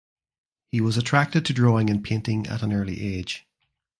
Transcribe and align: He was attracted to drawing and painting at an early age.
He 0.71 0.81
was 0.81 0.97
attracted 0.97 1.45
to 1.45 1.53
drawing 1.53 1.87
and 1.87 2.03
painting 2.03 2.47
at 2.47 2.63
an 2.63 2.73
early 2.73 2.99
age. 3.03 3.45